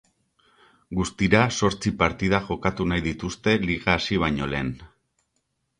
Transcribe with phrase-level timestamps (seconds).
[0.99, 4.75] Guztira zortzi partida jokatu nahi dituzte liga hasi baino lehen.